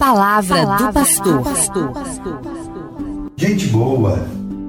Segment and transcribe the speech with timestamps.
[0.00, 1.42] palavra, palavra do pastor.
[3.36, 4.18] Gente boa,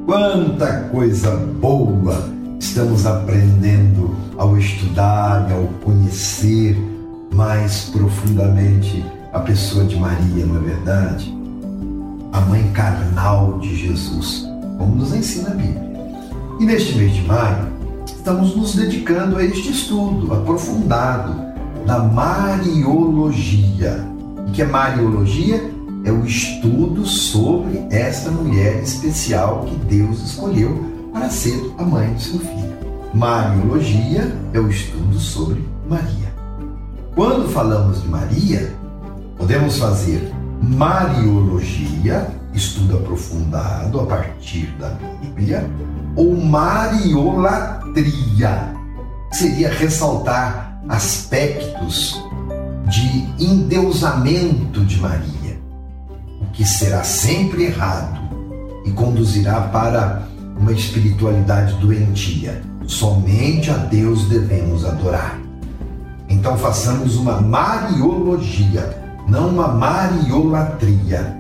[0.05, 6.77] quanta coisa boa estamos aprendendo ao estudar e ao conhecer
[7.33, 11.33] mais profundamente a pessoa de Maria, não é verdade?
[12.33, 14.45] A mãe carnal de Jesus,
[14.77, 15.89] como nos ensina a Bíblia.
[16.59, 17.69] E neste mês de maio,
[18.05, 21.33] estamos nos dedicando a este estudo aprofundado
[21.85, 24.11] da Mariologia.
[24.51, 25.71] O que é Mariologia?
[26.03, 30.77] É o estudo sobre esta mulher especial que Deus escolheu
[31.13, 32.75] para ser a mãe de seu filho.
[33.13, 36.33] Mariologia é o estudo sobre Maria.
[37.15, 38.75] Quando falamos de Maria,
[39.37, 44.89] podemos fazer Mariologia, estudo aprofundado a partir da
[45.21, 45.65] Bíblia,
[46.13, 48.75] ou Mariolatria,
[49.31, 52.21] seria ressaltar aspectos
[52.91, 55.57] de endeusamento de Maria,
[56.41, 58.19] o que será sempre errado
[58.83, 60.27] e conduzirá para
[60.59, 62.61] uma espiritualidade doentia.
[62.85, 65.39] Somente a Deus devemos adorar.
[66.27, 71.37] Então façamos uma mariologia, não uma mariolatria.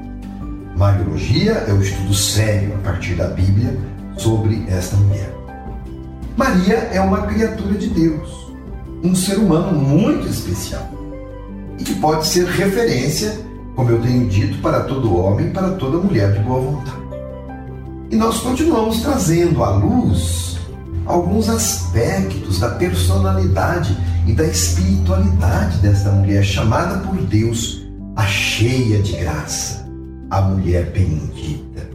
[0.77, 3.77] Mariologia é o estudo sério a partir da Bíblia
[4.17, 5.35] sobre esta mulher.
[6.37, 8.53] Maria é uma criatura de Deus,
[9.03, 10.90] um ser humano muito especial
[11.81, 13.39] que pode ser referência,
[13.75, 17.01] como eu tenho dito, para todo homem, para toda mulher de boa vontade.
[18.09, 20.59] E nós continuamos trazendo à luz
[21.05, 29.13] alguns aspectos da personalidade e da espiritualidade desta mulher chamada por Deus a cheia de
[29.13, 29.87] graça,
[30.29, 31.89] a mulher bendita.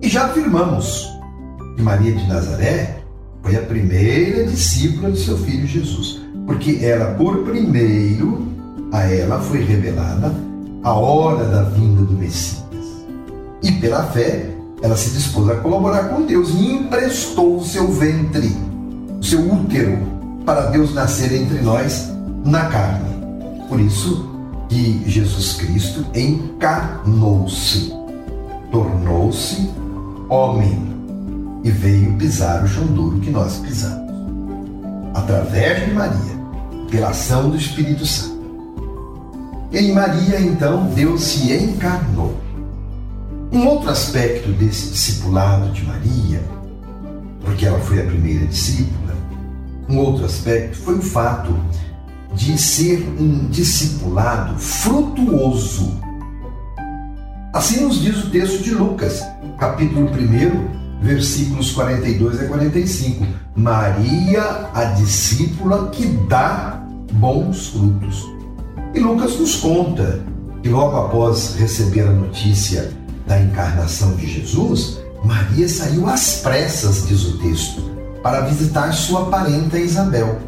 [0.00, 1.08] E já afirmamos
[1.76, 3.02] que Maria de Nazaré
[3.42, 8.31] foi a primeira discípula de seu filho Jesus, porque ela, por primeiro,
[8.92, 10.32] a ela foi revelada
[10.84, 12.62] a hora da vinda do Messias.
[13.62, 14.50] E pela fé,
[14.82, 18.54] ela se dispôs a colaborar com Deus e emprestou o seu ventre,
[19.18, 19.98] o seu útero,
[20.44, 22.10] para Deus nascer entre nós
[22.44, 23.08] na carne.
[23.68, 24.28] Por isso
[24.68, 27.92] que Jesus Cristo encarnou-se,
[28.70, 29.70] tornou-se
[30.28, 30.92] homem
[31.62, 34.12] e veio pisar o chão duro que nós pisamos.
[35.14, 36.42] Através de Maria,
[36.90, 38.31] pela ação do Espírito Santo.
[39.72, 42.38] Em Maria, então, Deus se encarnou.
[43.50, 46.42] Um outro aspecto desse discipulado de Maria,
[47.40, 49.14] porque ela foi a primeira discípula,
[49.88, 51.58] um outro aspecto foi o fato
[52.34, 55.98] de ser um discipulado frutuoso.
[57.54, 59.22] Assim nos diz o texto de Lucas,
[59.58, 63.26] capítulo 1, versículos 42 a 45.
[63.56, 68.41] Maria, a discípula que dá bons frutos.
[68.94, 70.20] E Lucas nos conta
[70.62, 72.92] que logo após receber a notícia
[73.26, 77.82] da encarnação de Jesus, Maria saiu às pressas, diz o texto,
[78.22, 80.38] para visitar sua parenta Isabel.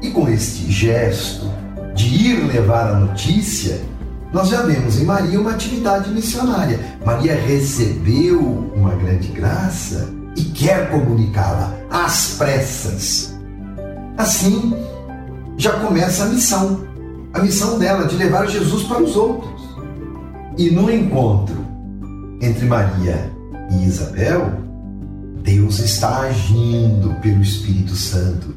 [0.00, 1.50] E com este gesto
[1.94, 3.80] de ir levar a notícia,
[4.32, 6.78] nós já vemos em Maria uma atividade missionária.
[7.04, 13.34] Maria recebeu uma grande graça e quer comunicá-la às pressas.
[14.16, 14.74] Assim,
[15.56, 16.85] já começa a missão,
[17.36, 19.62] a missão dela de levar Jesus para os outros.
[20.56, 21.56] E no encontro
[22.40, 23.30] entre Maria
[23.70, 24.60] e Isabel,
[25.42, 28.54] Deus está agindo pelo Espírito Santo,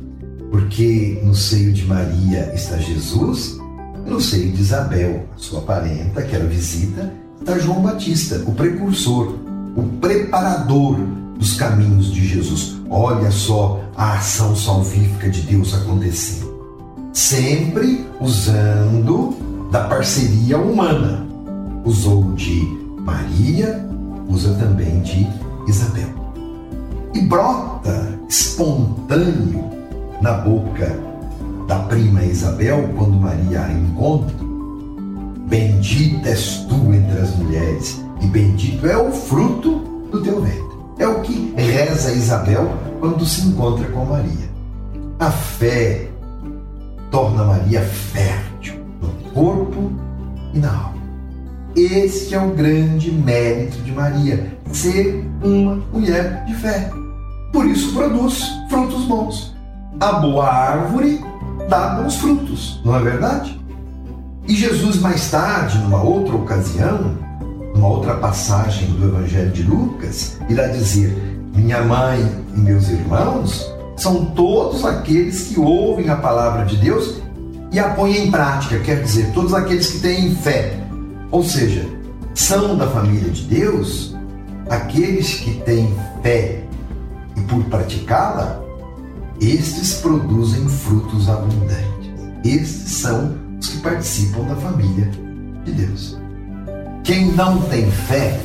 [0.50, 3.59] porque no seio de Maria está Jesus
[4.06, 9.35] no seio de Isabel, sua parenta, que era visita, está João Batista, o precursor,
[9.75, 10.97] o preparador
[11.38, 12.78] dos caminhos de Jesus.
[12.89, 16.59] Olha só a ação salvífica de Deus acontecendo.
[17.14, 19.36] Sempre usando
[19.72, 21.25] da parceria humana.
[21.86, 22.62] Usou de
[23.00, 23.86] Maria,
[24.28, 25.28] usa também de
[25.68, 26.09] Isabel.
[27.14, 29.64] E brota espontâneo
[30.22, 31.00] na boca
[31.68, 34.36] da prima Isabel, quando Maria a encontra,
[35.48, 39.80] bendita és tu entre as mulheres, e bendito é o fruto
[40.12, 40.69] do teu ventre.
[40.98, 42.69] É o que reza Isabel
[43.00, 44.50] quando se encontra com Maria.
[45.19, 46.08] A fé
[47.11, 49.91] torna Maria fértil no corpo
[50.53, 51.00] e na alma.
[51.75, 56.91] Este é o grande mérito de Maria, ser uma mulher de fé.
[57.53, 59.56] Por isso produz frutos bons.
[60.00, 61.23] A boa árvore
[61.69, 63.59] dá bons frutos, não é verdade?
[64.47, 67.15] E Jesus, mais tarde, numa outra ocasião,
[67.75, 71.15] numa outra passagem do Evangelho de Lucas, irá dizer:
[71.53, 72.19] Minha mãe
[72.56, 77.22] e meus irmãos são todos aqueles que ouvem a palavra de Deus
[77.72, 80.80] e a põem em prática, quer dizer, todos aqueles que têm fé.
[81.31, 81.86] Ou seja,
[82.34, 84.16] são da família de Deus
[84.69, 85.94] aqueles que têm
[86.24, 86.63] fé
[87.36, 88.62] e por praticá-la,
[89.42, 92.10] estes produzem frutos abundantes.
[92.44, 95.12] Estes são os que participam da família
[95.66, 96.18] de Deus.
[97.04, 98.40] Quem não tem fé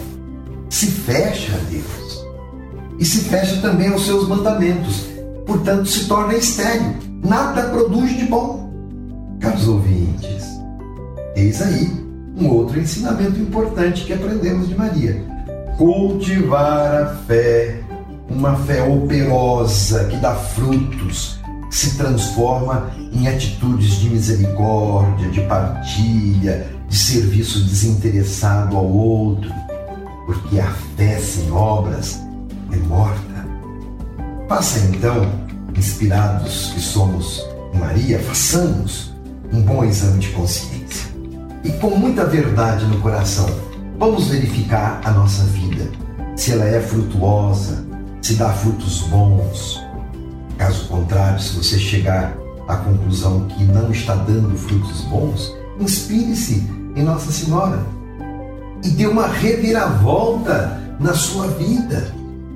[0.69, 2.25] se fecha a Deus
[2.99, 5.14] e se fecha também aos seus mandamentos,
[5.47, 8.73] portanto se torna estéril, nada produz de bom.
[9.41, 10.45] Caros ouvintes,
[11.37, 12.05] eis aí
[12.37, 15.25] um outro ensinamento importante que aprendemos de Maria:
[15.77, 17.81] cultivar a fé,
[18.29, 26.67] uma fé operosa que dá frutos, que se transforma em atitudes de misericórdia, de partilha,
[26.89, 29.53] de serviço desinteressado ao outro,
[30.27, 32.21] porque a fé sem obras
[32.73, 33.24] é morta.
[34.49, 35.27] Faça então,
[35.77, 39.15] inspirados que somos em Maria, façamos
[39.53, 41.15] um bom exame de consciência
[41.65, 43.49] e com muita verdade no coração,
[43.99, 45.91] vamos verificar a nossa vida,
[46.37, 47.85] se ela é frutuosa,
[48.21, 49.83] se dá frutos bons.
[50.59, 52.37] Caso contrário, se você chegar
[52.69, 57.83] à conclusão que não está dando frutos bons, inspire-se em Nossa Senhora
[58.85, 62.13] e dê uma reviravolta na sua vida.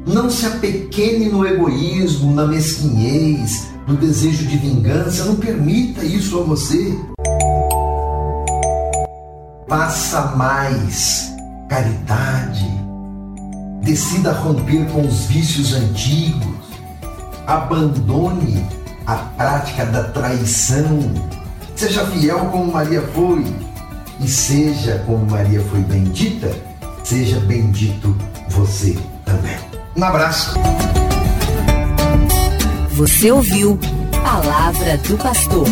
[0.09, 5.25] Não se apequene no egoísmo, na mesquinhez, no desejo de vingança.
[5.25, 6.99] Não permita isso a você.
[9.69, 11.31] Faça mais
[11.69, 12.67] caridade,
[13.83, 16.57] decida romper com os vícios antigos,
[17.47, 18.67] abandone
[19.07, 21.01] a prática da traição,
[21.77, 23.45] seja fiel como Maria foi.
[24.21, 26.51] E seja como Maria foi bendita,
[27.05, 28.17] seja bendito
[28.49, 29.78] você também.
[29.99, 30.55] Um abraço.
[32.91, 33.77] Você ouviu
[34.23, 35.67] Palavra do Pastor.